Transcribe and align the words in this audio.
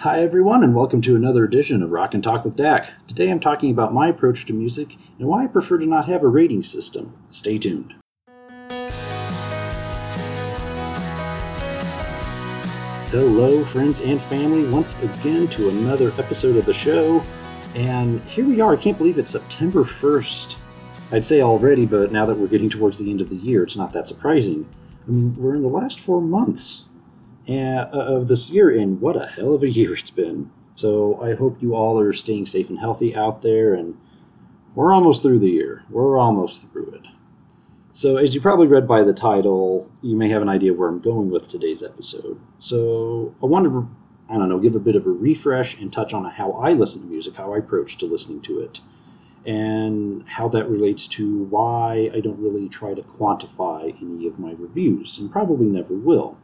Hi, 0.00 0.22
everyone, 0.22 0.64
and 0.64 0.74
welcome 0.74 1.02
to 1.02 1.14
another 1.14 1.44
edition 1.44 1.82
of 1.82 1.90
Rock 1.90 2.14
and 2.14 2.24
Talk 2.24 2.42
with 2.42 2.56
Dak. 2.56 2.90
Today 3.06 3.30
I'm 3.30 3.38
talking 3.38 3.70
about 3.70 3.92
my 3.92 4.08
approach 4.08 4.46
to 4.46 4.54
music 4.54 4.96
and 5.18 5.28
why 5.28 5.44
I 5.44 5.46
prefer 5.46 5.76
to 5.76 5.84
not 5.84 6.06
have 6.06 6.22
a 6.22 6.26
rating 6.26 6.62
system. 6.62 7.14
Stay 7.32 7.58
tuned. 7.58 7.92
Hello, 13.10 13.62
friends 13.62 14.00
and 14.00 14.22
family, 14.22 14.66
once 14.70 14.98
again 15.02 15.48
to 15.48 15.68
another 15.68 16.12
episode 16.16 16.56
of 16.56 16.64
the 16.64 16.72
show. 16.72 17.22
And 17.74 18.22
here 18.22 18.46
we 18.46 18.62
are. 18.62 18.72
I 18.72 18.76
can't 18.76 18.96
believe 18.96 19.18
it's 19.18 19.32
September 19.32 19.84
1st. 19.84 20.56
I'd 21.12 21.26
say 21.26 21.42
already, 21.42 21.84
but 21.84 22.10
now 22.10 22.24
that 22.24 22.38
we're 22.38 22.46
getting 22.46 22.70
towards 22.70 22.96
the 22.96 23.10
end 23.10 23.20
of 23.20 23.28
the 23.28 23.36
year, 23.36 23.62
it's 23.64 23.76
not 23.76 23.92
that 23.92 24.08
surprising. 24.08 24.66
I 25.06 25.10
mean, 25.10 25.36
we're 25.36 25.56
in 25.56 25.62
the 25.62 25.68
last 25.68 26.00
four 26.00 26.22
months 26.22 26.86
Uh, 27.48 27.88
of 27.92 28.28
this 28.28 28.48
year, 28.50 28.70
and 28.70 29.00
what 29.00 29.16
a 29.16 29.26
hell 29.26 29.54
of 29.54 29.62
a 29.62 29.70
year 29.70 29.94
it's 29.94 30.10
been. 30.10 30.50
So 30.76 31.20
I 31.20 31.34
hope 31.34 31.60
you 31.60 31.74
all 31.74 31.98
are 31.98 32.12
staying 32.12 32.46
safe 32.46 32.68
and 32.68 32.78
healthy 32.78 33.16
out 33.16 33.42
there, 33.42 33.74
and 33.74 33.96
we're 34.74 34.92
almost 34.92 35.22
through 35.22 35.40
the 35.40 35.50
year. 35.50 35.84
We're 35.90 36.16
almost 36.16 36.70
through 36.70 36.92
it. 36.92 37.06
So, 37.92 38.18
as 38.18 38.36
you 38.36 38.40
probably 38.40 38.68
read 38.68 38.86
by 38.86 39.02
the 39.02 39.12
title, 39.12 39.90
you 40.00 40.16
may 40.16 40.28
have 40.28 40.42
an 40.42 40.48
idea 40.48 40.72
where 40.72 40.88
I'm 40.88 41.00
going 41.00 41.28
with 41.28 41.48
today's 41.48 41.82
episode. 41.82 42.40
So, 42.60 43.34
I 43.42 43.46
wanted 43.46 43.70
to, 43.70 43.90
I 44.28 44.34
don't 44.34 44.48
know, 44.48 44.60
give 44.60 44.76
a 44.76 44.80
bit 44.80 44.94
of 44.94 45.06
a 45.06 45.10
refresh 45.10 45.76
and 45.80 45.92
touch 45.92 46.14
on 46.14 46.24
how 46.24 46.52
I 46.52 46.72
listen 46.72 47.02
to 47.02 47.08
music, 47.08 47.34
how 47.34 47.52
I 47.52 47.58
approach 47.58 47.96
to 47.98 48.06
listening 48.06 48.42
to 48.42 48.60
it, 48.60 48.80
and 49.44 50.26
how 50.28 50.48
that 50.50 50.70
relates 50.70 51.08
to 51.08 51.44
why 51.44 52.10
I 52.14 52.20
don't 52.20 52.38
really 52.38 52.68
try 52.68 52.94
to 52.94 53.02
quantify 53.02 54.00
any 54.00 54.28
of 54.28 54.38
my 54.38 54.52
reviews, 54.52 55.18
and 55.18 55.32
probably 55.32 55.66
never 55.66 55.94
will. 55.94 56.38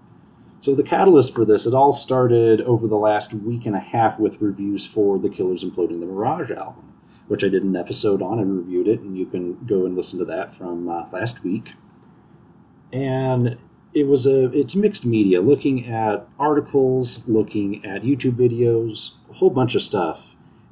So, 0.60 0.74
the 0.74 0.82
catalyst 0.82 1.34
for 1.34 1.44
this, 1.44 1.66
it 1.66 1.74
all 1.74 1.92
started 1.92 2.60
over 2.62 2.88
the 2.88 2.96
last 2.96 3.34
week 3.34 3.66
and 3.66 3.76
a 3.76 3.80
half 3.80 4.18
with 4.18 4.40
reviews 4.40 4.86
for 4.86 5.18
The 5.18 5.28
Killers 5.28 5.64
Imploding 5.64 6.00
the 6.00 6.06
Mirage 6.06 6.50
album 6.50 6.86
which 7.28 7.42
I 7.42 7.48
did 7.48 7.64
an 7.64 7.76
episode 7.76 8.22
on 8.22 8.38
and 8.38 8.56
reviewed 8.56 8.88
it, 8.88 9.00
and 9.00 9.16
you 9.16 9.26
can 9.26 9.64
go 9.66 9.86
and 9.86 9.96
listen 9.96 10.18
to 10.20 10.24
that 10.26 10.54
from 10.54 10.88
uh, 10.88 11.06
last 11.12 11.42
week. 11.42 11.74
And 12.92 13.58
it 13.94 14.06
was 14.06 14.26
a 14.26 14.50
it's 14.52 14.76
mixed 14.76 15.04
media, 15.04 15.40
looking 15.40 15.88
at 15.88 16.28
articles, 16.38 17.22
looking 17.26 17.84
at 17.84 18.02
YouTube 18.02 18.36
videos, 18.36 19.14
a 19.30 19.32
whole 19.32 19.50
bunch 19.50 19.74
of 19.74 19.82
stuff, 19.82 20.20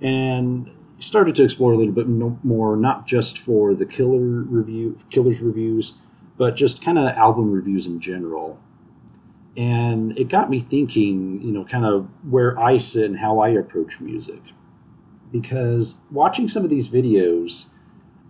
and 0.01 0.71
started 1.01 1.35
to 1.35 1.45
explore 1.45 1.73
a 1.73 1.77
little 1.77 1.93
bit 1.93 2.07
more, 2.09 2.77
not 2.77 3.07
just 3.07 3.39
for 3.39 3.75
the 3.75 3.85
killer 3.85 4.21
review, 4.21 4.98
killers 5.11 5.41
reviews, 5.41 5.95
but 6.37 6.55
just 6.55 6.83
kind 6.83 6.98
of 6.98 7.07
album 7.17 7.51
reviews 7.51 7.87
in 7.87 8.01
general. 8.01 8.59
And 9.57 10.19
it 10.19 10.29
got 10.29 10.51
me 10.51 10.59
thinking, 10.59 11.41
you 11.43 11.53
know, 11.53 11.65
kind 11.65 11.85
of 11.85 12.09
where 12.29 12.59
I 12.59 12.77
sit 12.77 13.05
and 13.05 13.19
how 13.19 13.39
I 13.39 13.51
approach 13.51 14.01
music 14.01 14.41
because 15.35 16.01
watching 16.13 16.49
some 16.49 16.63
of 16.63 16.71
these 16.71 16.87
videos, 16.87 17.71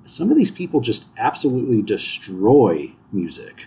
some 0.06 0.30
of 0.30 0.38
these 0.38 0.50
people 0.50 0.80
just 0.80 1.06
absolutely 1.18 1.82
destroy 1.82 2.90
music. 3.12 3.66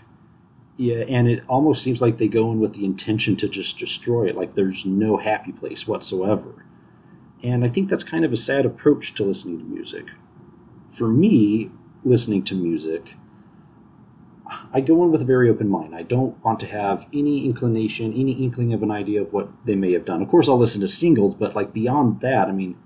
Yeah, 0.76 1.04
and 1.08 1.28
it 1.28 1.44
almost 1.48 1.84
seems 1.84 2.02
like 2.02 2.18
they 2.18 2.28
go 2.28 2.52
in 2.52 2.60
with 2.60 2.74
the 2.74 2.84
intention 2.84 3.36
to 3.38 3.48
just 3.48 3.78
destroy 3.78 4.28
it, 4.28 4.36
like 4.36 4.56
there's 4.56 4.88
no 4.88 5.18
happy 5.18 5.52
place 5.52 5.88
whatsoever. 5.88 6.66
And 7.44 7.64
I 7.64 7.68
think 7.68 7.90
that's 7.90 8.04
kind 8.04 8.26
of 8.26 8.34
a 8.34 8.38
sad 8.38 8.66
approach 8.66 9.14
to 9.14 9.24
listening 9.24 9.60
to 9.60 9.66
music. 9.66 10.06
For 10.90 11.08
me, 11.08 11.70
listening 12.04 12.42
to 12.46 12.56
music, 12.56 13.14
I 14.74 14.82
go 14.82 15.04
in 15.04 15.12
with 15.12 15.22
a 15.22 15.26
very 15.26 15.50
open 15.50 15.70
mind. 15.70 15.96
I 15.96 16.04
don't 16.04 16.44
want 16.44 16.60
to 16.62 16.66
have 16.68 17.06
any 17.14 17.46
inclination, 17.46 18.14
any 18.14 18.32
inkling 18.34 18.74
of 18.74 18.84
an 18.84 18.92
idea 18.92 19.22
of 19.22 19.34
what 19.34 19.50
they 19.66 19.76
may 19.76 19.94
have 19.94 20.06
done. 20.06 20.22
Of 20.22 20.30
course, 20.30 20.48
I'll 20.48 20.58
listen 20.58 20.82
to 20.82 20.88
singles, 20.88 21.36
but 21.36 21.56
like 21.56 21.74
beyond 21.74 22.22
that, 22.22 22.48
I 22.48 22.52
mean, 22.52 22.78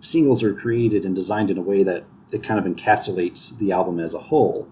singles 0.00 0.42
are 0.42 0.54
created 0.54 1.04
and 1.04 1.14
designed 1.14 1.50
in 1.50 1.58
a 1.58 1.62
way 1.62 1.82
that 1.82 2.04
it 2.32 2.42
kind 2.42 2.58
of 2.58 2.66
encapsulates 2.66 3.56
the 3.58 3.72
album 3.72 4.00
as 4.00 4.14
a 4.14 4.18
whole. 4.18 4.68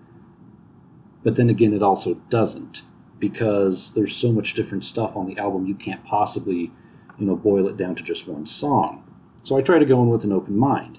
But 1.23 1.37
then 1.37 1.49
again, 1.49 1.73
it 1.73 1.83
also 1.83 2.15
doesn't 2.29 2.83
because 3.19 3.95
there's 3.95 4.17
so 4.17 4.33
much 4.33 4.55
different 4.55 4.85
stuff 4.85 5.17
on 5.17 5.27
the 5.27 5.39
album 5.39 5.67
you 5.67 5.77
can't 5.77 6.05
possibly, 6.05 6.73
you 7.19 7.27
know, 7.27 7.37
boil 7.37 7.69
it 7.69 7.77
down 7.77 7.95
to 7.95 8.03
just 8.03 8.27
one 8.27 8.47
song. 8.47 9.05
So 9.45 9.57
I 9.57 9.63
try 9.63 9.79
to 9.79 9.85
go 9.85 10.03
in 10.03 10.11
with 10.11 10.25
an 10.25 10.33
open 10.33 10.57
mind. 10.57 10.99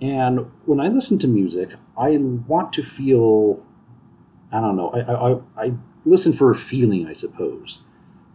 And 0.00 0.50
when 0.64 0.80
I 0.80 0.88
listen 0.88 1.18
to 1.20 1.28
music, 1.28 1.70
I 1.96 2.16
want 2.16 2.72
to 2.74 2.82
feel, 2.82 3.62
I 4.52 4.60
don't 4.60 4.76
know, 4.76 4.90
I, 4.90 5.62
I, 5.62 5.66
I 5.66 5.72
listen 6.04 6.32
for 6.32 6.50
a 6.50 6.56
feeling, 6.56 7.06
I 7.06 7.12
suppose. 7.12 7.82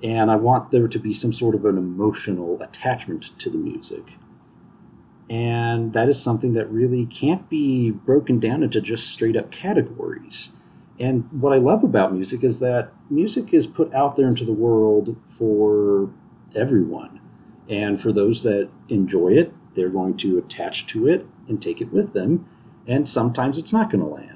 And 0.04 0.30
I 0.30 0.36
want 0.36 0.72
there 0.72 0.88
to 0.88 1.00
be 1.00 1.14
some 1.14 1.34
sort 1.34 1.56
of 1.56 1.66
an 1.66 1.78
emotional 1.78 2.62
attachment 2.62 3.38
to 3.40 3.50
the 3.50 3.58
music. 3.58 4.04
And 5.30 5.94
that 5.94 6.08
is 6.08 6.22
something 6.22 6.54
that 6.54 6.70
really 6.70 7.06
can't 7.08 7.50
be 7.50 7.90
broken 7.92 8.40
down 8.40 8.62
into 8.62 8.80
just 8.80 9.10
straight 9.10 9.36
up 9.36 9.52
categories. 9.52 10.54
And 11.00 11.28
what 11.32 11.54
I 11.54 11.58
love 11.58 11.84
about 11.84 12.14
music 12.14 12.44
is 12.44 12.60
that 12.60 12.92
music 13.10 13.54
is 13.54 13.68
put 13.68 13.94
out 13.94 14.16
there 14.16 14.28
into 14.28 14.46
the 14.46 14.54
world 14.54 15.18
for 15.26 16.10
everyone. 16.56 17.20
And 17.68 18.00
for 18.00 18.14
those 18.14 18.44
that 18.44 18.70
enjoy 18.90 19.30
it, 19.34 19.52
they're 19.76 19.90
going 19.90 20.16
to 20.18 20.38
attach 20.38 20.86
to 20.88 21.08
it 21.08 21.26
and 21.48 21.62
take 21.62 21.82
it 21.82 21.92
with 21.92 22.14
them. 22.14 22.48
And 22.88 23.10
sometimes 23.10 23.58
it's 23.58 23.74
not 23.74 23.92
going 23.92 24.04
to 24.04 24.10
land. 24.10 24.35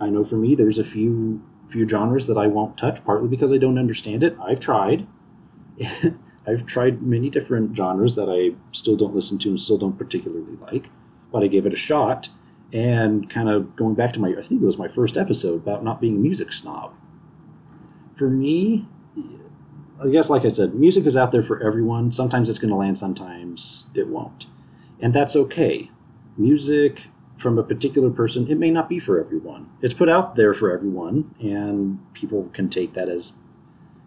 I 0.00 0.08
know 0.08 0.24
for 0.24 0.36
me, 0.36 0.54
there's 0.54 0.78
a 0.78 0.84
few 0.84 1.42
few 1.68 1.88
genres 1.88 2.26
that 2.26 2.36
I 2.36 2.46
won't 2.46 2.76
touch, 2.76 3.02
partly 3.04 3.28
because 3.28 3.52
I 3.52 3.56
don't 3.56 3.78
understand 3.78 4.22
it. 4.22 4.36
I've 4.40 4.60
tried. 4.60 5.06
I've 6.46 6.66
tried 6.66 7.02
many 7.02 7.30
different 7.30 7.76
genres 7.76 8.14
that 8.16 8.28
I 8.28 8.54
still 8.72 8.96
don't 8.96 9.14
listen 9.14 9.38
to 9.38 9.48
and 9.50 9.60
still 9.60 9.78
don't 9.78 9.96
particularly 9.96 10.56
like, 10.60 10.90
but 11.30 11.42
I 11.42 11.46
gave 11.46 11.66
it 11.66 11.72
a 11.72 11.76
shot. 11.76 12.28
And 12.72 13.28
kind 13.30 13.48
of 13.48 13.76
going 13.76 13.94
back 13.94 14.12
to 14.14 14.20
my, 14.20 14.30
I 14.30 14.42
think 14.42 14.62
it 14.62 14.66
was 14.66 14.78
my 14.78 14.88
first 14.88 15.16
episode 15.16 15.54
about 15.54 15.84
not 15.84 16.00
being 16.00 16.16
a 16.16 16.18
music 16.18 16.52
snob. 16.52 16.94
For 18.16 18.28
me, 18.28 18.86
I 20.02 20.08
guess, 20.08 20.30
like 20.30 20.44
I 20.44 20.48
said, 20.48 20.74
music 20.74 21.06
is 21.06 21.16
out 21.16 21.32
there 21.32 21.42
for 21.42 21.62
everyone. 21.62 22.10
Sometimes 22.10 22.50
it's 22.50 22.58
going 22.58 22.70
to 22.70 22.76
land, 22.76 22.98
sometimes 22.98 23.86
it 23.94 24.08
won't. 24.08 24.46
And 25.00 25.12
that's 25.12 25.36
okay. 25.36 25.90
Music 26.36 27.02
from 27.38 27.58
a 27.58 27.62
particular 27.62 28.10
person, 28.10 28.48
it 28.50 28.58
may 28.58 28.70
not 28.70 28.88
be 28.88 28.98
for 28.98 29.20
everyone. 29.20 29.68
It's 29.80 29.94
put 29.94 30.08
out 30.08 30.36
there 30.36 30.54
for 30.54 30.70
everyone, 30.70 31.34
and 31.40 31.98
people 32.14 32.48
can 32.52 32.68
take 32.68 32.92
that 32.92 33.08
as, 33.08 33.36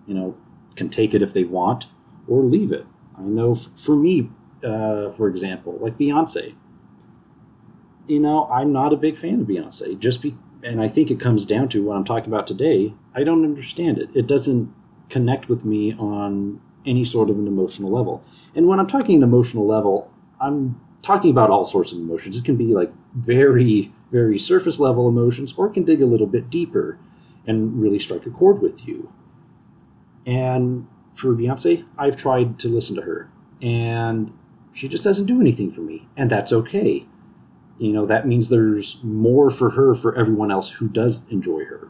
you 0.08 0.14
know, 0.14 0.36
can 0.76 0.90
take 0.90 1.14
it 1.14 1.22
if 1.22 1.34
they 1.34 1.44
want 1.44 1.88
or 2.28 2.44
leave 2.44 2.72
it. 2.72 2.86
I 3.18 3.22
know 3.22 3.54
f- 3.54 3.70
for 3.76 3.96
me, 3.96 4.30
uh, 4.64 5.12
for 5.12 5.28
example, 5.28 5.78
like 5.82 5.98
Beyonce, 5.98 6.56
you 8.08 8.20
know, 8.20 8.46
I'm 8.52 8.72
not 8.72 8.94
a 8.94 8.98
big 8.98 9.18
fan 9.18 9.42
of 9.42 9.48
Beyonce. 9.48 9.98
Just 10.00 10.22
be, 10.22 10.38
and 10.64 10.82
I 10.82 10.88
think 10.88 11.12
it 11.12 11.20
comes 11.20 11.46
down 11.46 11.70
to 11.70 11.84
what 11.84 11.98
I'm 11.98 12.04
talking 12.04 12.32
about 12.32 12.48
today. 12.48 12.94
I 13.14 13.24
don't 13.24 13.44
understand 13.44 13.98
it. 13.98 14.10
It 14.14 14.28
doesn't 14.28 14.74
connect 15.10 15.50
with 15.50 15.66
me 15.66 15.94
on 15.94 16.62
any 16.86 17.04
sort 17.04 17.30
of 17.30 17.38
an 17.40 17.48
emotional 17.48 17.92
level. 17.92 18.24
And 18.56 18.68
when 18.68 18.80
I'm 18.80 18.88
talking 18.88 19.18
an 19.18 19.24
emotional 19.24 19.66
level, 19.66 20.12
I'm 20.40 20.80
talking 21.02 21.32
about 21.32 21.50
all 21.50 21.66
sorts 21.66 21.92
of 21.92 22.00
emotions. 22.00 22.38
It 22.38 22.46
can 22.46 22.56
be 22.58 22.74
like 22.74 22.92
very, 23.16 23.92
very 24.12 24.38
surface 24.38 24.80
level 24.80 25.08
emotions, 25.08 25.54
or 25.58 25.70
can 25.70 25.84
dig 25.84 26.02
a 26.02 26.06
little 26.06 26.28
bit 26.28 26.50
deeper 26.50 27.00
and 27.48 27.82
really 27.82 28.00
strike 28.00 28.26
a 28.26 28.30
chord 28.30 28.62
with 28.62 28.88
you. 28.88 29.12
And 30.26 30.88
for 31.14 31.34
Beyonce, 31.34 31.86
I've 31.98 32.16
tried 32.16 32.60
to 32.60 32.68
listen 32.68 32.96
to 32.98 33.02
her, 33.02 33.30
and 33.62 34.32
she 34.74 34.88
just 34.88 35.04
doesn't 35.04 35.26
do 35.26 35.40
anything 35.40 35.72
for 35.72 35.82
me, 35.82 36.08
and 36.18 36.30
that's 36.30 36.52
okay. 36.52 37.06
You 37.78 37.94
know, 37.94 38.06
that 38.06 38.28
means 38.28 38.50
there's 38.50 39.02
more 39.04 39.50
for 39.50 39.70
her 39.72 39.96
for 39.96 40.16
everyone 40.18 40.52
else 40.52 40.70
who 40.70 40.88
does 40.88 41.26
enjoy 41.30 41.66
her. 41.66 41.90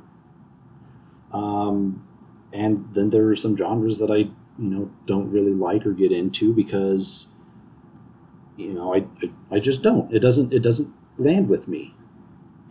Um, 1.31 2.05
and 2.53 2.87
then 2.93 3.09
there 3.09 3.27
are 3.27 3.35
some 3.35 3.57
genres 3.57 3.99
that 3.99 4.09
I, 4.09 4.17
you 4.17 4.33
know, 4.57 4.91
don't 5.05 5.29
really 5.29 5.53
like 5.53 5.85
or 5.85 5.91
get 5.91 6.11
into 6.11 6.53
because, 6.53 7.33
you 8.57 8.73
know, 8.73 8.95
I, 8.95 9.05
I, 9.21 9.55
I 9.55 9.59
just 9.59 9.81
don't. 9.81 10.11
It 10.13 10.21
doesn't 10.21 10.53
it 10.53 10.63
doesn't 10.63 10.93
land 11.17 11.50
with 11.50 11.67
me, 11.67 11.96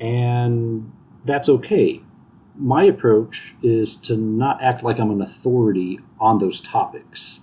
and 0.01 0.91
that's 1.25 1.49
okay 1.49 2.03
my 2.57 2.85
approach 2.85 3.55
is 3.63 3.97
to 3.97 4.17
not 4.17 4.63
act 4.63 4.83
like 4.83 4.99
I'm 4.99 5.11
an 5.11 5.21
authority 5.21 5.99
on 6.21 6.39
those 6.39 6.61
topics 6.61 7.41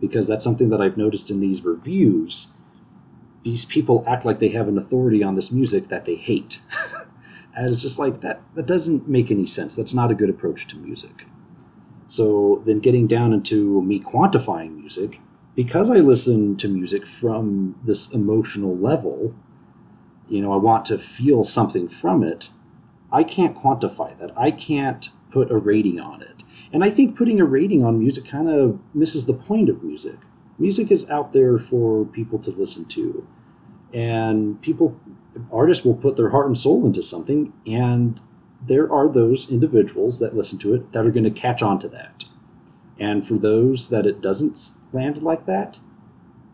because 0.00 0.26
that's 0.26 0.44
something 0.44 0.68
that 0.70 0.80
I've 0.80 0.96
noticed 0.96 1.30
in 1.30 1.40
these 1.40 1.64
reviews. 1.64 2.52
These 3.44 3.64
people 3.64 4.04
act 4.06 4.24
like 4.24 4.40
they 4.40 4.48
have 4.50 4.68
an 4.68 4.78
authority 4.78 5.22
on 5.22 5.34
this 5.34 5.52
music 5.52 5.88
that 5.88 6.04
they 6.04 6.16
hate. 6.16 6.60
and 7.54 7.68
it's 7.68 7.82
just 7.82 7.98
like 7.98 8.20
that 8.20 8.40
that 8.54 8.66
doesn't 8.66 9.08
make 9.08 9.30
any 9.30 9.46
sense. 9.46 9.76
That's 9.76 9.94
not 9.94 10.10
a 10.10 10.14
good 10.14 10.30
approach 10.30 10.66
to 10.68 10.76
music. 10.76 11.24
So 12.06 12.62
then 12.66 12.80
getting 12.80 13.06
down 13.06 13.32
into 13.32 13.82
me 13.82 14.00
quantifying 14.00 14.76
music, 14.76 15.20
because 15.54 15.90
I 15.90 15.96
listen 15.96 16.56
to 16.56 16.68
music 16.68 17.06
from 17.06 17.78
this 17.84 18.12
emotional 18.12 18.76
level, 18.76 19.34
you 20.28 20.42
know, 20.42 20.52
I 20.52 20.56
want 20.56 20.84
to 20.86 20.98
feel 20.98 21.44
something 21.44 21.88
from 21.88 22.22
it 22.22 22.50
I 23.10 23.24
can't 23.24 23.56
quantify 23.56 24.18
that. 24.18 24.36
I 24.36 24.50
can't 24.50 25.08
put 25.30 25.50
a 25.50 25.56
rating 25.56 26.00
on 26.00 26.22
it. 26.22 26.44
And 26.72 26.84
I 26.84 26.90
think 26.90 27.16
putting 27.16 27.40
a 27.40 27.44
rating 27.44 27.84
on 27.84 27.98
music 27.98 28.26
kind 28.26 28.48
of 28.48 28.78
misses 28.94 29.24
the 29.24 29.34
point 29.34 29.68
of 29.68 29.82
music. 29.82 30.16
music 30.58 30.90
is 30.90 31.08
out 31.08 31.32
there 31.32 31.58
for 31.58 32.04
people 32.04 32.38
to 32.40 32.50
listen 32.50 32.84
to. 32.86 33.26
And 33.94 34.60
people, 34.60 35.00
artists 35.52 35.84
will 35.84 35.94
put 35.94 36.16
their 36.16 36.30
heart 36.30 36.48
and 36.48 36.58
soul 36.58 36.84
into 36.84 37.02
something, 37.02 37.52
and 37.66 38.20
there 38.66 38.92
are 38.92 39.08
those 39.08 39.50
individuals 39.50 40.18
that 40.18 40.36
listen 40.36 40.58
to 40.58 40.74
it 40.74 40.92
that 40.92 41.06
are 41.06 41.10
going 41.10 41.24
to 41.24 41.30
catch 41.30 41.62
on 41.62 41.78
to 41.78 41.88
that. 41.88 42.24
And 42.98 43.26
for 43.26 43.38
those 43.38 43.88
that 43.90 44.04
it 44.04 44.20
doesn't 44.20 44.72
land 44.92 45.22
like 45.22 45.46
that, 45.46 45.78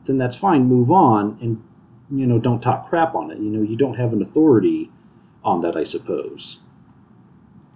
then 0.05 0.19
that's 0.19 0.37
fine. 0.37 0.67
Move 0.67 0.91
on 0.91 1.39
and, 1.41 1.63
you 2.11 2.27
know, 2.27 2.39
don't 2.39 2.61
talk 2.61 2.89
crap 2.89 3.15
on 3.15 3.31
it. 3.31 3.39
You 3.39 3.51
know, 3.51 3.63
you 3.63 3.77
don't 3.77 3.95
have 3.95 4.13
an 4.13 4.23
authority 4.23 4.91
on 5.43 5.61
that, 5.63 5.77
I 5.77 5.85
suppose. 5.85 6.61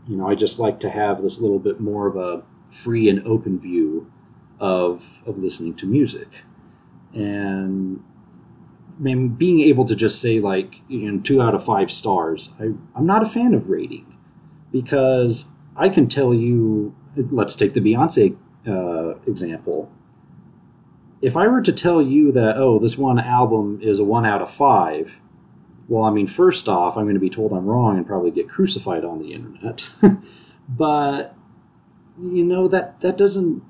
You 0.07 0.17
know, 0.17 0.29
I 0.29 0.35
just 0.35 0.59
like 0.59 0.81
to 0.81 0.91
have 0.91 1.23
this 1.23 1.41
little 1.41 1.59
bit 1.59 1.81
more 1.81 2.07
of 2.07 2.17
a 2.17 2.43
free 2.71 3.09
and 3.09 3.27
open 3.27 3.59
view 3.59 4.11
of, 4.61 5.23
of 5.27 5.39
listening 5.39 5.75
to 5.77 5.87
music. 5.87 6.29
And 7.15 8.03
man, 8.99 9.29
being 9.29 9.61
able 9.61 9.85
to 9.85 9.95
just 9.95 10.21
say, 10.21 10.41
like, 10.41 10.77
you 10.89 11.11
know, 11.11 11.21
two 11.21 11.41
out 11.41 11.55
of 11.55 11.65
five 11.65 11.91
stars, 11.91 12.55
I, 12.61 12.73
I'm 12.95 13.07
not 13.07 13.23
a 13.23 13.27
fan 13.27 13.55
of 13.55 13.69
rating 13.69 14.17
because 14.73 15.51
I 15.77 15.89
can 15.89 16.09
tell 16.09 16.35
you, 16.35 16.95
let's 17.31 17.57
take 17.57 17.75
the 17.75 17.81
Beyonce 17.81 18.37
uh, 18.67 19.19
example. 19.27 19.91
If 21.21 21.37
I 21.37 21.49
were 21.49 21.63
to 21.63 21.73
tell 21.73 22.01
you 22.01 22.33
that, 22.33 22.57
oh, 22.57 22.79
this 22.79 22.97
one 22.97 23.19
album 23.19 23.81
is 23.83 23.99
a 23.99 24.05
one 24.05 24.25
out 24.25 24.43
of 24.43 24.51
five, 24.51 25.19
well, 25.89 26.05
I 26.05 26.11
mean, 26.11 26.27
first 26.27 26.69
off, 26.69 26.97
I'm 26.97 27.05
going 27.05 27.15
to 27.15 27.21
be 27.21 27.31
told 27.31 27.53
I'm 27.53 27.67
wrong 27.67 27.97
and 27.97 28.07
probably 28.07 28.31
get 28.31 28.49
crucified 28.49 29.05
on 29.05 29.19
the 29.19 29.33
internet. 29.33 29.89
but 30.69 31.35
you 32.21 32.45
know 32.45 32.69
that 32.69 33.01
that 33.01 33.17
doesn't 33.17 33.63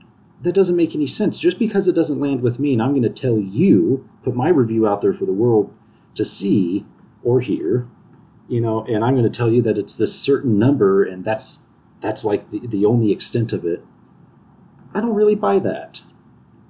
that 0.43 0.55
doesn't 0.55 0.77
make 0.77 0.95
any 0.95 1.07
sense. 1.07 1.39
Just 1.39 1.59
because 1.59 1.89
it 1.89 1.95
doesn't 1.95 2.21
land 2.21 2.43
with 2.43 2.59
me, 2.59 2.73
and 2.73 2.83
I'm 2.83 2.91
going 2.91 3.03
to 3.03 3.09
tell 3.09 3.39
you, 3.39 4.09
put 4.23 4.35
my 4.35 4.49
review 4.49 4.87
out 4.87 5.01
there 5.01 5.13
for 5.13 5.27
the 5.27 5.33
world 5.33 5.75
to 6.15 6.25
see 6.25 6.87
or 7.23 7.41
hear, 7.41 7.89
you 8.49 8.61
know, 8.61 8.85
and 8.85 9.05
I'm 9.05 9.15
going 9.15 9.31
to 9.31 9.37
tell 9.37 9.51
you 9.51 9.63
that 9.63 9.79
it's 9.79 9.97
this 9.97 10.19
certain 10.19 10.59
number, 10.59 11.05
and 11.05 11.25
that's 11.25 11.67
that's 12.01 12.25
like 12.25 12.51
the, 12.51 12.67
the 12.67 12.85
only 12.85 13.13
extent 13.13 13.53
of 13.53 13.65
it. 13.65 13.85
I 14.95 15.01
don't 15.01 15.15
really 15.15 15.35
buy 15.35 15.59
that. 15.61 16.03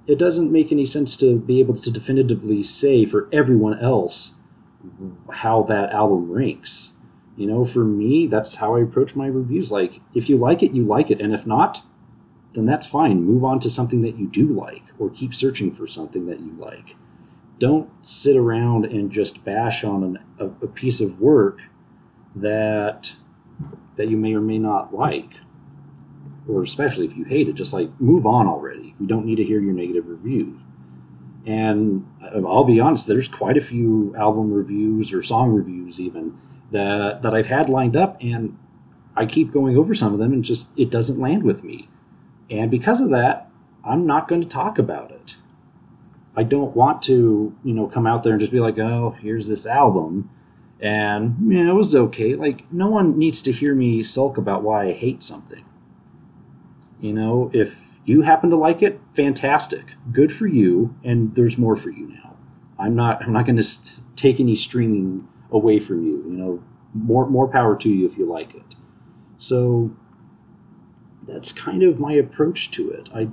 It 0.09 0.17
doesn't 0.17 0.51
make 0.51 0.71
any 0.71 0.87
sense 0.87 1.15
to 1.17 1.37
be 1.37 1.59
able 1.59 1.75
to 1.75 1.91
definitively 1.91 2.63
say 2.63 3.05
for 3.05 3.29
everyone 3.31 3.77
else 3.77 4.37
how 5.31 5.61
that 5.63 5.91
album 5.91 6.31
ranks. 6.31 6.93
You 7.37 7.45
know, 7.45 7.63
for 7.63 7.85
me, 7.85 8.25
that's 8.25 8.55
how 8.55 8.75
I 8.75 8.81
approach 8.81 9.15
my 9.15 9.27
reviews. 9.27 9.71
Like, 9.71 10.01
if 10.15 10.27
you 10.27 10.35
like 10.35 10.63
it, 10.63 10.71
you 10.71 10.83
like 10.83 11.11
it, 11.11 11.21
and 11.21 11.31
if 11.31 11.45
not, 11.45 11.83
then 12.53 12.65
that's 12.65 12.87
fine. 12.87 13.23
Move 13.23 13.43
on 13.43 13.59
to 13.59 13.69
something 13.69 14.01
that 14.01 14.17
you 14.17 14.25
do 14.25 14.47
like, 14.47 14.81
or 14.97 15.11
keep 15.11 15.35
searching 15.35 15.71
for 15.71 15.85
something 15.85 16.25
that 16.25 16.39
you 16.39 16.55
like. 16.57 16.95
Don't 17.59 17.87
sit 18.01 18.35
around 18.35 18.85
and 18.85 19.11
just 19.11 19.45
bash 19.45 19.83
on 19.83 20.03
an, 20.03 20.19
a, 20.39 20.45
a 20.65 20.67
piece 20.67 21.01
of 21.01 21.21
work 21.21 21.59
that 22.35 23.15
that 23.95 24.09
you 24.09 24.17
may 24.17 24.33
or 24.33 24.41
may 24.41 24.57
not 24.57 24.91
like, 24.91 25.33
or 26.49 26.63
especially 26.63 27.05
if 27.05 27.15
you 27.15 27.23
hate 27.23 27.47
it. 27.47 27.53
Just 27.53 27.73
like 27.73 27.89
move 27.99 28.25
on 28.25 28.47
already. 28.47 28.95
We 28.99 29.05
don't 29.05 29.25
need 29.25 29.37
to 29.37 29.43
hear 29.43 29.59
your 29.59 29.73
negative 29.73 30.07
reviews. 30.07 30.59
And 31.45 32.05
uh, 32.23 32.45
I'll 32.47 32.63
be 32.63 32.79
honest, 32.79 33.07
there's 33.07 33.27
quite 33.27 33.57
a 33.57 33.61
few 33.61 34.15
album 34.17 34.51
reviews 34.51 35.13
or 35.13 35.21
song 35.21 35.51
reviews 35.51 35.99
even 35.99 36.37
that 36.71 37.21
that 37.21 37.33
I've 37.33 37.47
had 37.47 37.69
lined 37.69 37.95
up, 37.95 38.17
and 38.21 38.57
I 39.15 39.25
keep 39.25 39.51
going 39.51 39.77
over 39.77 39.95
some 39.95 40.13
of 40.13 40.19
them, 40.19 40.33
and 40.33 40.43
just 40.43 40.69
it 40.77 40.91
doesn't 40.91 41.19
land 41.19 41.43
with 41.43 41.63
me. 41.63 41.89
And 42.49 42.69
because 42.71 43.01
of 43.01 43.09
that, 43.11 43.49
I'm 43.83 44.05
not 44.05 44.27
going 44.27 44.41
to 44.41 44.47
talk 44.47 44.77
about 44.79 45.11
it. 45.11 45.35
I 46.35 46.43
don't 46.43 46.75
want 46.75 47.01
to, 47.03 47.55
you 47.63 47.73
know, 47.73 47.87
come 47.87 48.07
out 48.07 48.23
there 48.23 48.33
and 48.33 48.39
just 48.39 48.51
be 48.51 48.59
like, 48.59 48.77
"Oh, 48.77 49.15
here's 49.21 49.47
this 49.47 49.65
album." 49.65 50.29
And 50.79 51.51
yeah, 51.51 51.69
it 51.69 51.73
was 51.73 51.95
okay. 51.95 52.35
Like 52.35 52.71
no 52.71 52.87
one 52.87 53.17
needs 53.17 53.41
to 53.43 53.51
hear 53.51 53.75
me 53.75 54.03
sulk 54.03 54.37
about 54.37 54.63
why 54.63 54.87
I 54.87 54.93
hate 54.93 55.23
something. 55.23 55.65
You 56.99 57.13
know, 57.13 57.49
if 57.53 57.75
you 58.05 58.21
happen 58.21 58.49
to 58.49 58.55
like 58.55 58.81
it, 58.81 58.99
fantastic. 59.15 59.85
Good 60.11 60.33
for 60.33 60.47
you, 60.47 60.95
and 61.03 61.33
there's 61.35 61.57
more 61.57 61.75
for 61.75 61.89
you 61.91 62.07
now. 62.07 62.35
I'm 62.77 62.95
not 62.95 63.23
I'm 63.23 63.33
not 63.33 63.45
going 63.45 63.57
to 63.57 63.63
st- 63.63 64.01
take 64.15 64.39
any 64.39 64.55
streaming 64.55 65.27
away 65.51 65.79
from 65.79 66.05
you. 66.05 66.23
You 66.23 66.37
know, 66.37 66.63
more 66.93 67.29
more 67.29 67.47
power 67.47 67.75
to 67.77 67.89
you 67.89 68.05
if 68.05 68.17
you 68.17 68.25
like 68.25 68.55
it. 68.55 68.75
So 69.37 69.91
that's 71.27 71.51
kind 71.51 71.83
of 71.83 71.99
my 71.99 72.13
approach 72.13 72.71
to 72.71 72.89
it. 72.89 73.09
I 73.13 73.29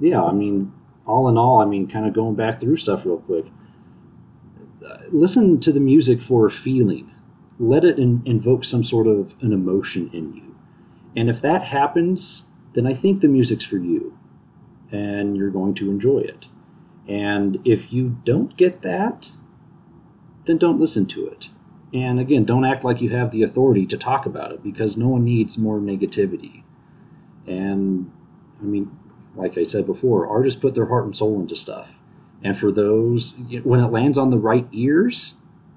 yeah, 0.00 0.22
I 0.22 0.32
mean, 0.32 0.72
all 1.06 1.28
in 1.28 1.36
all, 1.36 1.60
I 1.60 1.64
mean, 1.64 1.88
kind 1.88 2.06
of 2.06 2.12
going 2.12 2.36
back 2.36 2.60
through 2.60 2.76
stuff 2.76 3.04
real 3.04 3.18
quick. 3.18 3.46
Listen 5.10 5.58
to 5.60 5.72
the 5.72 5.80
music 5.80 6.20
for 6.20 6.46
a 6.46 6.50
feeling. 6.50 7.10
Let 7.58 7.84
it 7.84 7.98
in, 7.98 8.22
invoke 8.24 8.62
some 8.64 8.84
sort 8.84 9.06
of 9.06 9.34
an 9.40 9.52
emotion 9.52 10.08
in 10.12 10.34
you. 10.34 10.56
And 11.16 11.28
if 11.28 11.40
that 11.40 11.64
happens, 11.64 12.47
then 12.74 12.86
I 12.86 12.94
think 12.94 13.20
the 13.20 13.28
music's 13.28 13.64
for 13.64 13.78
you 13.78 14.16
and 14.90 15.36
you're 15.36 15.50
going 15.50 15.74
to 15.74 15.90
enjoy 15.90 16.18
it. 16.20 16.48
And 17.06 17.58
if 17.64 17.92
you 17.92 18.18
don't 18.24 18.56
get 18.56 18.82
that, 18.82 19.30
then 20.44 20.58
don't 20.58 20.80
listen 20.80 21.06
to 21.06 21.26
it. 21.26 21.50
And 21.92 22.20
again, 22.20 22.44
don't 22.44 22.64
act 22.64 22.84
like 22.84 23.00
you 23.00 23.10
have 23.10 23.30
the 23.30 23.42
authority 23.42 23.86
to 23.86 23.96
talk 23.96 24.26
about 24.26 24.52
it 24.52 24.62
because 24.62 24.96
no 24.96 25.08
one 25.08 25.24
needs 25.24 25.56
more 25.56 25.78
negativity. 25.78 26.62
And 27.46 28.10
I 28.60 28.64
mean, 28.64 28.90
like 29.34 29.56
I 29.56 29.62
said 29.62 29.86
before, 29.86 30.26
artists 30.26 30.60
put 30.60 30.74
their 30.74 30.86
heart 30.86 31.04
and 31.04 31.16
soul 31.16 31.40
into 31.40 31.56
stuff. 31.56 31.94
And 32.42 32.56
for 32.56 32.70
those, 32.70 33.34
when 33.62 33.80
it 33.80 33.90
lands 33.90 34.18
on 34.18 34.30
the 34.30 34.38
right 34.38 34.66
ears, 34.72 35.34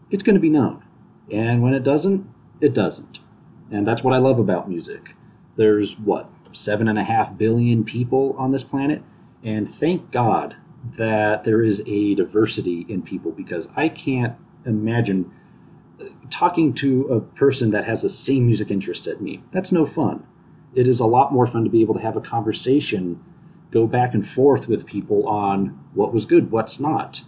it's 0.10 0.24
going 0.24 0.36
to 0.36 0.42
be 0.42 0.50
known. 0.50 0.84
And 1.32 1.62
when 1.62 1.74
it 1.74 1.84
doesn't, 1.84 2.28
it 2.60 2.74
doesn't. 2.74 3.20
And 3.72 3.88
that's 3.88 4.04
what 4.04 4.14
I 4.14 4.18
love 4.18 4.38
about 4.38 4.70
music. 4.70 5.16
There's 5.56 5.98
what, 5.98 6.30
seven 6.54 6.88
and 6.88 7.00
a 7.00 7.04
half 7.04 7.38
billion 7.38 7.84
people 7.84 8.36
on 8.38 8.52
this 8.52 8.64
planet? 8.64 9.02
And 9.44 9.70
thank 9.70 10.12
God 10.12 10.56
that 10.98 11.44
there 11.44 11.62
is 11.64 11.84
a 11.88 12.16
diversity 12.16 12.86
in 12.90 13.02
people 13.02 13.32
because 13.32 13.68
I 13.76 13.90
can't 13.90 14.36
imagine 14.66 15.32
uh, 16.00 16.06
talking 16.30 16.74
to 16.76 17.08
a 17.08 17.20
person 17.20 17.72
that 17.72 17.86
has 17.86 18.02
the 18.02 18.10
same 18.10 18.46
music 18.48 18.72
interest 18.72 19.08
as 19.08 19.20
me. 19.20 19.44
That's 19.52 19.72
no 19.72 19.86
fun. 19.86 20.26
It 20.74 20.88
is 20.88 21.00
a 21.00 21.06
lot 21.06 21.34
more 21.34 21.46
fun 21.46 21.64
to 21.64 21.70
be 21.70 21.82
able 21.82 21.96
to 21.96 22.02
have 22.02 22.16
a 22.16 22.22
conversation, 22.22 23.24
go 23.72 23.88
back 23.88 24.14
and 24.14 24.28
forth 24.28 24.68
with 24.68 24.86
people 24.86 25.28
on 25.28 25.80
what 25.94 26.14
was 26.14 26.26
good, 26.26 26.52
what's 26.52 26.80
not. 26.80 27.22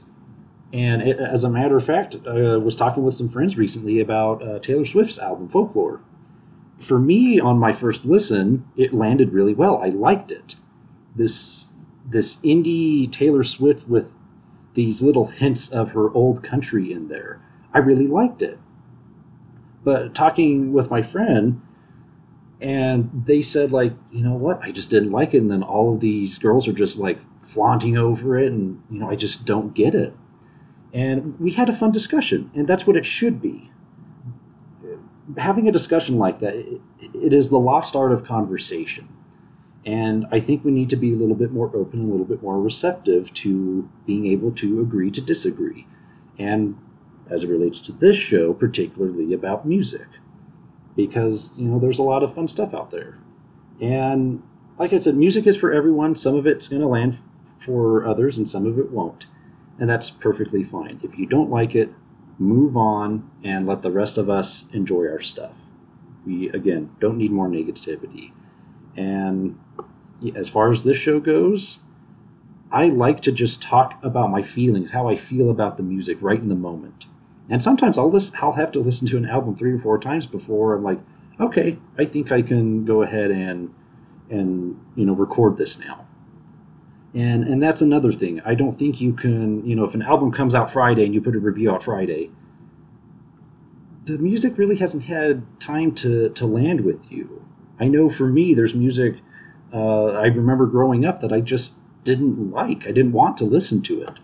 And 0.72 1.04
it, 1.04 1.20
as 1.20 1.44
a 1.44 1.50
matter 1.50 1.78
of 1.78 1.86
fact, 1.86 2.16
I 2.26 2.58
was 2.58 2.76
talking 2.76 3.04
with 3.04 3.14
some 3.14 3.30
friends 3.30 3.58
recently 3.58 4.00
about 4.00 4.42
uh, 4.42 4.60
Taylor 4.60 4.86
Swift's 4.86 5.20
album, 5.20 5.48
Folklore. 5.48 6.02
For 6.84 7.00
me, 7.00 7.40
on 7.40 7.58
my 7.58 7.72
first 7.72 8.06
listen, 8.06 8.66
it 8.76 8.94
landed 8.94 9.34
really 9.34 9.54
well. 9.54 9.78
I 9.78 9.90
liked 9.90 10.32
it. 10.32 10.56
This 11.16 11.68
this 12.06 12.36
indie 12.38 13.10
Taylor 13.12 13.44
Swift 13.44 13.88
with 13.88 14.12
these 14.74 15.02
little 15.02 15.28
hints 15.28 15.72
of 15.72 15.92
her 15.92 16.12
old 16.12 16.44
country 16.44 16.92
in 16.92 17.08
there. 17.08 17.42
I 17.74 17.80
really 17.80 18.08
liked 18.08 18.42
it. 18.42 18.60
But 19.84 20.14
talking 20.14 20.74
with 20.74 20.90
my 20.90 21.02
friend, 21.02 21.62
and 22.62 23.10
they 23.26 23.42
said 23.42 23.72
like, 23.72 23.94
you 24.12 24.24
know 24.24 24.34
what, 24.34 24.62
I 24.64 24.72
just 24.72 24.90
didn't 24.90 25.12
like 25.12 25.34
it, 25.34 25.40
and 25.40 25.52
then 25.52 25.64
all 25.64 25.94
of 25.94 26.00
these 26.00 26.38
girls 26.38 26.68
are 26.68 26.74
just 26.74 26.98
like 26.98 27.20
flaunting 27.42 27.98
over 27.98 28.38
it, 28.38 28.52
and 28.52 28.82
you 28.90 29.00
know, 29.00 29.10
I 29.10 29.16
just 29.16 29.46
don't 29.46 29.74
get 29.74 29.96
it. 29.96 30.14
And 30.94 31.40
we 31.40 31.52
had 31.52 31.70
a 31.70 31.74
fun 31.74 31.92
discussion, 31.92 32.52
and 32.54 32.68
that's 32.68 32.86
what 32.86 32.98
it 32.98 33.06
should 33.06 33.42
be. 33.42 33.72
Having 35.38 35.68
a 35.68 35.72
discussion 35.72 36.18
like 36.18 36.40
that, 36.40 36.56
it, 36.56 36.82
it 37.00 37.34
is 37.34 37.50
the 37.50 37.60
lost 37.60 37.96
art 37.96 38.12
of 38.12 38.24
conversation 38.24 39.08
and 39.86 40.26
I 40.32 40.40
think 40.40 40.64
we 40.64 40.72
need 40.72 40.90
to 40.92 40.96
be 40.96 41.12
a 41.12 41.16
little 41.16 41.36
bit 41.36 41.52
more 41.52 41.70
open, 41.76 42.06
a 42.06 42.12
little 42.12 42.26
bit 42.26 42.42
more 42.42 42.62
receptive 42.62 43.34
to 43.36 43.90
being 44.06 44.26
able 44.28 44.52
to 44.54 44.80
agree 44.82 45.12
to 45.12 45.22
disagree. 45.22 45.86
And 46.40 46.78
as 47.30 47.44
it 47.44 47.50
relates 47.50 47.82
to 47.82 47.92
this 47.92 48.16
show, 48.16 48.54
particularly 48.54 49.34
about 49.34 49.68
music. 49.68 50.08
Because, 50.96 51.58
you 51.58 51.66
know, 51.66 51.80
there's 51.80 52.00
a 52.00 52.04
lot 52.04 52.24
of 52.24 52.34
fun 52.34 52.48
stuff 52.48 52.74
out 52.74 52.92
there. 52.92 53.18
And 53.82 54.42
like 54.78 54.94
I 54.94 55.00
said, 55.00 55.16
music 55.16 55.48
is 55.48 55.58
for 55.58 55.74
everyone. 55.74 56.16
Some 56.16 56.36
of 56.36 56.48
it's 56.48 56.68
going 56.68 56.82
to 56.82 56.88
land 56.88 57.20
for 57.60 58.06
others, 58.06 58.38
and 58.38 58.48
some 58.48 58.66
of 58.66 58.78
it 58.78 58.92
won't. 58.92 59.26
And 59.80 59.90
that's 59.90 60.10
perfectly 60.10 60.64
fine. 60.64 61.00
If 61.04 61.18
you 61.18 61.26
don't 61.26 61.50
like 61.50 61.76
it, 61.76 61.92
move 62.40 62.76
on 62.76 63.30
and 63.44 63.66
let 63.66 63.82
the 63.82 63.92
rest 63.92 64.18
of 64.18 64.30
us 64.30 64.70
enjoy 64.72 65.08
our 65.08 65.22
stuff. 65.22 65.58
We, 66.26 66.50
again, 66.50 66.96
don't 67.00 67.18
need 67.18 67.32
more 67.32 67.48
negativity. 67.48 68.32
And 68.96 69.60
as 70.36 70.50
far 70.50 70.72
as 70.72 70.84
this 70.84 70.98
show 70.98 71.20
goes, 71.20 71.80
I 72.72 72.86
like 72.86 73.22
to 73.22 73.32
just 73.32 73.62
talk 73.62 74.04
about 74.04 74.32
my 74.32 74.42
feelings, 74.42 74.92
how 74.92 75.08
I 75.08 75.16
feel 75.16 75.50
about 75.50 75.78
the 75.78 75.84
music 75.84 76.18
right 76.22 76.40
in 76.40 76.50
the 76.50 76.56
moment. 76.56 77.06
And 77.50 77.62
sometimes 77.62 77.98
I'll 77.98 78.10
listen, 78.10 78.38
I'll 78.42 78.54
have 78.54 78.72
to 78.72 78.80
listen 78.80 79.08
to 79.10 79.18
an 79.18 79.28
album 79.28 79.56
three 79.56 79.74
or 79.74 79.80
four 79.80 80.00
times 80.00 80.26
before 80.26 80.74
I'm 80.74 80.84
like, 80.84 81.00
okay, 81.40 81.78
I 82.00 82.06
think 82.06 82.32
I 82.32 82.42
can 82.42 82.86
go 82.86 83.04
ahead 83.04 83.32
and 83.32 83.74
and 84.30 84.80
you 84.96 85.06
know 85.06 85.14
record 85.14 85.58
this 85.58 85.78
now. 85.78 86.08
And 87.14 87.44
and 87.44 87.62
that's 87.62 87.82
another 87.82 88.12
thing. 88.12 88.42
I 88.44 88.56
don't 88.56 88.72
think 88.72 89.00
you 89.00 89.14
can, 89.14 89.66
you 89.66 89.76
know, 89.76 89.84
if 89.84 89.94
an 89.94 90.02
album 90.02 90.32
comes 90.32 90.56
out 90.56 90.72
Friday 90.72 91.06
and 91.06 91.14
you 91.14 91.22
put 91.22 91.36
a 91.36 91.40
review 91.40 91.72
out 91.72 91.84
Friday, 91.84 92.32
the 94.06 94.18
music 94.18 94.58
really 94.58 94.78
hasn't 94.78 95.04
had 95.04 95.44
time 95.60 95.94
to 95.96 96.30
to 96.30 96.46
land 96.46 96.82
with 96.82 97.12
you. 97.12 97.46
I 97.80 97.88
know 97.88 98.10
for 98.10 98.28
me, 98.28 98.54
there's 98.54 98.74
music 98.74 99.18
uh, 99.74 100.12
I 100.12 100.28
remember 100.28 100.68
growing 100.68 101.04
up 101.04 101.22
that 101.22 101.34
I 101.34 101.42
just 101.42 101.80
didn't 102.04 102.52
like. 102.52 102.84
I 102.84 102.92
didn't 102.92 103.14
want 103.14 103.38
to 103.38 103.46
listen 103.46 103.82
to 103.84 104.04
it. 104.04 104.20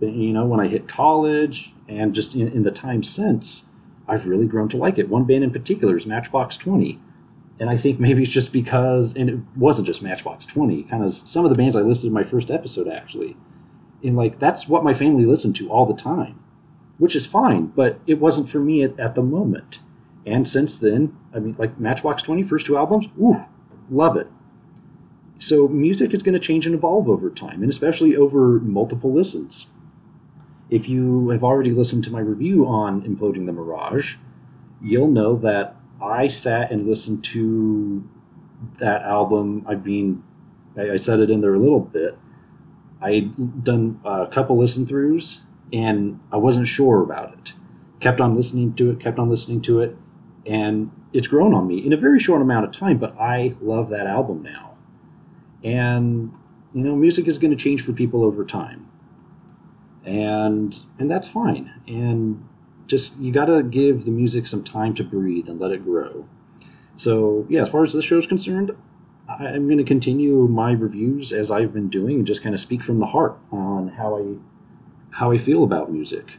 But, 0.00 0.12
you 0.12 0.32
know, 0.32 0.44
when 0.46 0.60
I 0.60 0.66
hit 0.66 0.88
college 0.88 1.74
and 1.88 2.14
just 2.14 2.34
in, 2.34 2.48
in 2.48 2.62
the 2.64 2.70
time 2.70 3.02
since, 3.02 3.68
I've 4.08 4.26
really 4.26 4.46
grown 4.46 4.68
to 4.70 4.76
like 4.76 4.98
it. 4.98 5.08
One 5.08 5.24
band 5.24 5.44
in 5.44 5.52
particular 5.52 5.96
is 5.96 6.06
Matchbox 6.06 6.56
20 6.56 6.98
and 7.60 7.68
I 7.68 7.76
think 7.76 8.00
maybe 8.00 8.22
it's 8.22 8.30
just 8.30 8.54
because, 8.54 9.14
and 9.14 9.28
it 9.28 9.38
wasn't 9.54 9.86
just 9.86 10.02
Matchbox 10.02 10.46
Twenty. 10.46 10.82
Kind 10.82 11.04
of 11.04 11.14
some 11.14 11.44
of 11.44 11.50
the 11.50 11.56
bands 11.56 11.76
I 11.76 11.82
listed 11.82 12.08
in 12.08 12.14
my 12.14 12.24
first 12.24 12.50
episode 12.50 12.88
actually, 12.88 13.36
and 14.02 14.16
like 14.16 14.38
that's 14.38 14.66
what 14.66 14.82
my 14.82 14.94
family 14.94 15.26
listened 15.26 15.54
to 15.56 15.70
all 15.70 15.84
the 15.84 15.94
time, 15.94 16.42
which 16.98 17.14
is 17.14 17.26
fine. 17.26 17.66
But 17.66 18.00
it 18.06 18.14
wasn't 18.14 18.48
for 18.48 18.58
me 18.58 18.82
at, 18.82 18.98
at 18.98 19.14
the 19.14 19.22
moment. 19.22 19.80
And 20.26 20.48
since 20.48 20.76
then, 20.78 21.16
I 21.34 21.38
mean, 21.38 21.54
like 21.58 21.78
Matchbox 21.78 22.22
Twenty, 22.22 22.42
first 22.42 22.64
two 22.64 22.78
albums, 22.78 23.06
ooh, 23.20 23.44
love 23.90 24.16
it. 24.16 24.26
So 25.38 25.68
music 25.68 26.12
is 26.12 26.22
going 26.22 26.34
to 26.34 26.38
change 26.38 26.66
and 26.66 26.74
evolve 26.74 27.08
over 27.08 27.30
time, 27.30 27.62
and 27.62 27.70
especially 27.70 28.16
over 28.16 28.58
multiple 28.60 29.12
listens. 29.12 29.66
If 30.70 30.88
you 30.88 31.30
have 31.30 31.42
already 31.42 31.72
listened 31.72 32.04
to 32.04 32.12
my 32.12 32.20
review 32.20 32.66
on 32.66 33.02
Imploding 33.02 33.46
the 33.46 33.52
Mirage, 33.52 34.16
you'll 34.80 35.10
know 35.10 35.36
that 35.36 35.76
I 36.02 36.28
sat 36.28 36.70
and 36.70 36.86
listened 36.86 37.24
to 37.24 38.08
that 38.78 39.02
album. 39.02 39.64
I 39.68 39.74
mean, 39.74 40.22
I, 40.76 40.92
I 40.92 40.96
said 40.96 41.20
it 41.20 41.30
in 41.30 41.40
there 41.40 41.54
a 41.54 41.58
little 41.58 41.80
bit. 41.80 42.16
I 43.00 43.12
had 43.12 43.64
done 43.64 44.00
a 44.04 44.26
couple 44.26 44.58
listen 44.58 44.86
throughs 44.86 45.40
and 45.72 46.20
I 46.32 46.36
wasn't 46.36 46.68
sure 46.68 47.02
about 47.02 47.32
it. 47.34 47.54
Kept 48.00 48.20
on 48.20 48.34
listening 48.34 48.74
to 48.74 48.90
it, 48.90 49.00
kept 49.00 49.18
on 49.18 49.28
listening 49.28 49.60
to 49.62 49.80
it, 49.80 49.96
and 50.46 50.90
it's 51.12 51.28
grown 51.28 51.54
on 51.54 51.66
me 51.66 51.84
in 51.84 51.92
a 51.92 51.96
very 51.96 52.18
short 52.18 52.40
amount 52.40 52.64
of 52.64 52.72
time, 52.72 52.98
but 52.98 53.14
I 53.18 53.54
love 53.60 53.90
that 53.90 54.06
album 54.06 54.42
now. 54.42 54.76
And 55.62 56.32
you 56.74 56.82
know, 56.82 56.94
music 56.94 57.26
is 57.26 57.38
going 57.38 57.50
to 57.50 57.56
change 57.56 57.82
for 57.82 57.92
people 57.92 58.24
over 58.24 58.44
time. 58.44 58.88
And 60.04 60.78
and 60.98 61.10
that's 61.10 61.28
fine. 61.28 61.72
And 61.86 62.46
just 62.90 63.16
you 63.18 63.32
got 63.32 63.44
to 63.44 63.62
give 63.62 64.04
the 64.04 64.10
music 64.10 64.48
some 64.48 64.64
time 64.64 64.92
to 64.94 65.04
breathe 65.04 65.48
and 65.48 65.60
let 65.60 65.70
it 65.70 65.84
grow. 65.84 66.28
So 66.96 67.46
yeah, 67.48 67.62
as 67.62 67.70
far 67.70 67.84
as 67.84 67.92
this 67.92 68.04
show 68.04 68.18
is 68.18 68.26
concerned, 68.26 68.72
I'm 69.28 69.66
going 69.66 69.78
to 69.78 69.84
continue 69.84 70.48
my 70.48 70.72
reviews 70.72 71.32
as 71.32 71.52
I've 71.52 71.72
been 71.72 71.88
doing 71.88 72.16
and 72.16 72.26
just 72.26 72.42
kind 72.42 72.54
of 72.54 72.60
speak 72.60 72.82
from 72.82 72.98
the 72.98 73.06
heart 73.06 73.38
on 73.52 73.88
how 73.88 74.18
I 74.18 74.34
how 75.12 75.30
I 75.30 75.38
feel 75.38 75.62
about 75.62 75.92
music. 75.92 76.32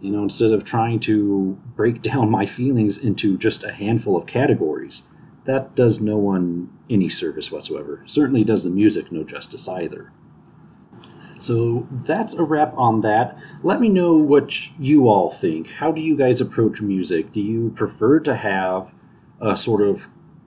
You 0.00 0.10
know, 0.10 0.22
instead 0.22 0.52
of 0.52 0.64
trying 0.64 1.00
to 1.00 1.58
break 1.76 2.00
down 2.10 2.30
my 2.30 2.46
feelings 2.46 2.96
into 2.96 3.36
just 3.36 3.62
a 3.62 3.72
handful 3.72 4.16
of 4.16 4.26
categories, 4.26 5.02
that 5.44 5.76
does 5.76 6.00
no 6.00 6.16
one 6.16 6.70
any 6.88 7.10
service 7.10 7.52
whatsoever. 7.52 8.02
Certainly 8.06 8.44
does 8.44 8.64
the 8.64 8.70
music 8.70 9.12
no 9.12 9.22
justice 9.22 9.68
either. 9.68 10.12
So 11.40 11.88
that's 11.90 12.34
a 12.34 12.44
wrap 12.44 12.76
on 12.76 13.00
that. 13.00 13.38
Let 13.62 13.80
me 13.80 13.88
know 13.88 14.16
what 14.16 14.78
you 14.78 15.08
all 15.08 15.30
think. 15.30 15.70
How 15.70 15.90
do 15.90 16.00
you 16.00 16.16
guys 16.16 16.40
approach 16.40 16.82
music? 16.82 17.32
Do 17.32 17.40
you 17.40 17.72
prefer 17.74 18.20
to 18.20 18.36
have 18.36 18.92
a 19.40 19.56
sort 19.56 19.80
of 19.80 20.06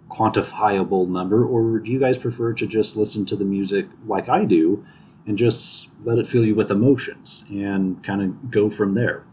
quantifiable 0.09 1.09
number, 1.09 1.43
or 1.43 1.79
do 1.79 1.91
you 1.91 1.99
guys 1.99 2.19
prefer 2.19 2.53
to 2.53 2.67
just 2.67 2.95
listen 2.95 3.25
to 3.25 3.35
the 3.35 3.43
music 3.43 3.87
like 4.05 4.29
I 4.29 4.45
do 4.45 4.85
and 5.25 5.35
just 5.35 5.89
let 6.03 6.19
it 6.19 6.27
fill 6.27 6.45
you 6.45 6.53
with 6.53 6.69
emotions 6.69 7.45
and 7.49 8.03
kind 8.03 8.21
of 8.21 8.51
go 8.51 8.69
from 8.69 8.93
there? 8.93 9.23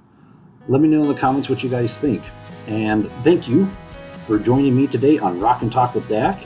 Let 0.68 0.80
me 0.80 0.88
know 0.88 1.02
in 1.02 1.08
the 1.08 1.14
comments 1.14 1.50
what 1.50 1.62
you 1.62 1.68
guys 1.68 1.98
think. 1.98 2.22
And 2.68 3.10
thank 3.22 3.48
you 3.48 3.68
for 4.26 4.38
joining 4.38 4.74
me 4.74 4.86
today 4.86 5.18
on 5.18 5.38
Rock 5.38 5.60
and 5.60 5.70
Talk 5.70 5.94
with 5.94 6.08
Dak. 6.08 6.42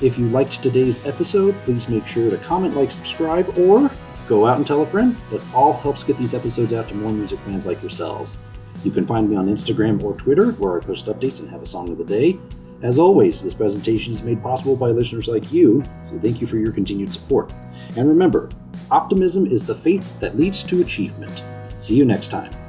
If 0.00 0.16
you 0.16 0.28
liked 0.28 0.62
today's 0.62 1.04
episode, 1.06 1.56
please 1.64 1.88
make 1.88 2.06
sure 2.06 2.30
to 2.30 2.36
comment, 2.36 2.76
like, 2.76 2.92
subscribe, 2.92 3.58
or 3.58 3.90
Go 4.28 4.46
out 4.46 4.56
and 4.56 4.66
tell 4.66 4.82
a 4.82 4.86
friend. 4.86 5.16
It 5.32 5.42
all 5.54 5.74
helps 5.74 6.02
get 6.02 6.16
these 6.16 6.34
episodes 6.34 6.72
out 6.72 6.88
to 6.88 6.94
more 6.94 7.12
music 7.12 7.38
fans 7.40 7.66
like 7.66 7.82
yourselves. 7.82 8.38
You 8.82 8.90
can 8.90 9.06
find 9.06 9.28
me 9.28 9.36
on 9.36 9.48
Instagram 9.48 10.02
or 10.02 10.14
Twitter, 10.14 10.52
where 10.52 10.80
I 10.80 10.84
post 10.84 11.06
updates 11.06 11.40
and 11.40 11.50
have 11.50 11.62
a 11.62 11.66
song 11.66 11.90
of 11.90 11.98
the 11.98 12.04
day. 12.04 12.38
As 12.82 12.98
always, 12.98 13.42
this 13.42 13.54
presentation 13.54 14.12
is 14.12 14.22
made 14.22 14.42
possible 14.42 14.76
by 14.76 14.90
listeners 14.90 15.28
like 15.28 15.52
you, 15.52 15.82
so 16.02 16.18
thank 16.18 16.40
you 16.40 16.46
for 16.46 16.58
your 16.58 16.72
continued 16.72 17.12
support. 17.12 17.52
And 17.96 18.08
remember, 18.08 18.50
optimism 18.90 19.46
is 19.46 19.64
the 19.64 19.74
faith 19.74 20.20
that 20.20 20.36
leads 20.36 20.62
to 20.64 20.82
achievement. 20.82 21.42
See 21.76 21.94
you 21.94 22.04
next 22.04 22.28
time. 22.28 22.63